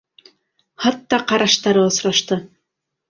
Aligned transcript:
Хатта 0.85 1.19
ҡараштары 1.33 1.85
осрашты. 1.91 2.43